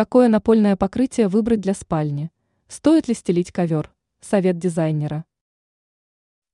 Какое 0.00 0.28
напольное 0.28 0.76
покрытие 0.76 1.28
выбрать 1.28 1.60
для 1.60 1.74
спальни? 1.74 2.30
Стоит 2.68 3.06
ли 3.06 3.12
стелить 3.12 3.52
ковер? 3.52 3.92
Совет 4.22 4.56
дизайнера. 4.56 5.26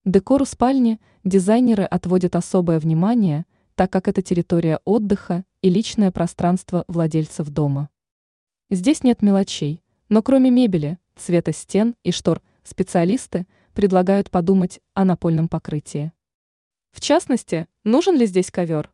Декору 0.05 0.45
спальни 0.45 1.01
дизайнеры 1.23 1.85
отводят 1.85 2.35
особое 2.35 2.81
внимание, 2.81 3.47
так 3.77 3.93
как 3.93 4.09
это 4.09 4.21
территория 4.21 4.81
отдыха 4.85 5.45
и 5.63 5.71
личное 5.71 6.11
пространство 6.11 6.85
владельцев 6.89 7.49
дома. 7.51 7.89
Здесь 8.69 9.05
нет 9.05 9.23
мелочей, 9.23 9.81
но 10.09 10.23
кроме 10.23 10.51
мебели, 10.51 10.99
цвета 11.15 11.53
стен 11.53 11.95
и 12.03 12.11
штор, 12.11 12.43
специалисты 12.65 13.47
предлагают 13.75 14.29
подумать 14.29 14.81
о 14.95 15.05
напольном 15.05 15.47
покрытии. 15.47 16.11
В 16.91 17.01
частности, 17.01 17.69
нужен 17.85 18.17
ли 18.17 18.27
здесь 18.27 18.51
ковер? 18.51 18.91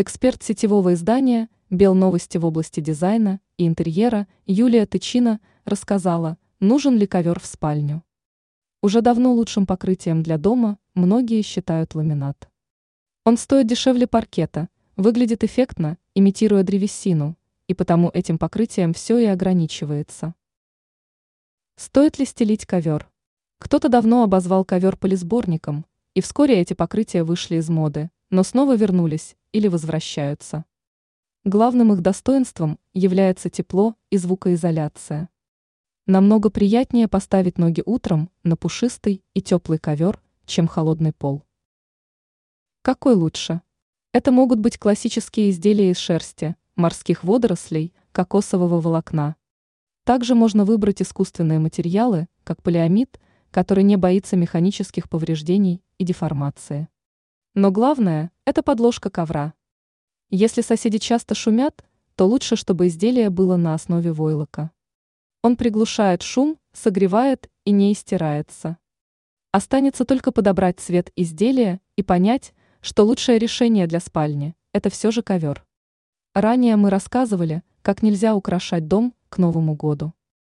Эксперт 0.00 0.44
сетевого 0.44 0.94
издания 0.94 1.48
«Бел 1.70 1.92
новости» 1.92 2.38
в 2.38 2.46
области 2.46 2.78
дизайна 2.78 3.40
и 3.56 3.66
интерьера 3.66 4.28
Юлия 4.46 4.86
Тычина 4.86 5.40
рассказала, 5.64 6.38
нужен 6.60 6.96
ли 6.96 7.04
ковер 7.04 7.40
в 7.40 7.46
спальню. 7.46 8.04
Уже 8.80 9.00
давно 9.00 9.32
лучшим 9.32 9.66
покрытием 9.66 10.22
для 10.22 10.38
дома 10.38 10.78
многие 10.94 11.42
считают 11.42 11.96
ламинат. 11.96 12.48
Он 13.24 13.36
стоит 13.36 13.66
дешевле 13.66 14.06
паркета, 14.06 14.68
выглядит 14.94 15.42
эффектно, 15.42 15.98
имитируя 16.14 16.62
древесину, 16.62 17.36
и 17.66 17.74
потому 17.74 18.08
этим 18.14 18.38
покрытием 18.38 18.94
все 18.94 19.18
и 19.18 19.24
ограничивается. 19.24 20.36
Стоит 21.74 22.20
ли 22.20 22.24
стелить 22.24 22.66
ковер? 22.66 23.10
Кто-то 23.58 23.88
давно 23.88 24.22
обозвал 24.22 24.64
ковер 24.64 24.96
полисборником, 24.96 25.86
и 26.14 26.20
вскоре 26.20 26.60
эти 26.60 26.74
покрытия 26.74 27.24
вышли 27.24 27.56
из 27.56 27.68
моды, 27.68 28.12
но 28.30 28.44
снова 28.44 28.76
вернулись 28.76 29.34
или 29.52 29.68
возвращаются. 29.68 30.64
Главным 31.44 31.92
их 31.92 32.00
достоинством 32.00 32.78
является 32.92 33.50
тепло 33.50 33.94
и 34.10 34.18
звукоизоляция. 34.18 35.28
Намного 36.06 36.50
приятнее 36.50 37.08
поставить 37.08 37.58
ноги 37.58 37.82
утром 37.84 38.30
на 38.42 38.56
пушистый 38.56 39.22
и 39.34 39.42
теплый 39.42 39.78
ковер, 39.78 40.20
чем 40.46 40.66
холодный 40.66 41.12
пол. 41.12 41.44
Какой 42.82 43.14
лучше? 43.14 43.60
Это 44.12 44.32
могут 44.32 44.58
быть 44.58 44.78
классические 44.78 45.50
изделия 45.50 45.90
из 45.90 45.98
шерсти, 45.98 46.56
морских 46.76 47.24
водорослей, 47.24 47.92
кокосового 48.12 48.80
волокна. 48.80 49.36
Также 50.04 50.34
можно 50.34 50.64
выбрать 50.64 51.02
искусственные 51.02 51.58
материалы, 51.58 52.28
как 52.42 52.62
полиамид, 52.62 53.20
который 53.50 53.84
не 53.84 53.96
боится 53.96 54.36
механических 54.36 55.10
повреждений 55.10 55.82
и 55.98 56.04
деформации. 56.04 56.88
Но 57.60 57.72
главное– 57.72 58.30
это 58.44 58.62
подложка 58.62 59.10
ковра. 59.10 59.52
Если 60.30 60.60
соседи 60.60 60.98
часто 60.98 61.34
шумят, 61.34 61.84
то 62.14 62.24
лучше, 62.24 62.54
чтобы 62.54 62.86
изделие 62.86 63.30
было 63.30 63.56
на 63.56 63.74
основе 63.74 64.12
войлока. 64.12 64.70
Он 65.42 65.56
приглушает 65.56 66.22
шум, 66.22 66.60
согревает 66.72 67.50
и 67.64 67.72
не 67.72 67.92
истирается. 67.92 68.78
Останется 69.50 70.04
только 70.04 70.30
подобрать 70.30 70.78
цвет 70.78 71.10
изделия 71.16 71.80
и 71.96 72.04
понять, 72.04 72.54
что 72.80 73.02
лучшее 73.02 73.40
решение 73.40 73.88
для 73.88 73.98
спальни– 73.98 74.54
это 74.72 74.88
все 74.88 75.10
же 75.10 75.22
ковер. 75.22 75.66
Ранее 76.34 76.76
мы 76.76 76.90
рассказывали, 76.90 77.64
как 77.82 78.04
нельзя 78.04 78.36
украшать 78.36 78.86
дом 78.86 79.16
к 79.30 79.38
Новому 79.38 79.74
году. 79.74 80.12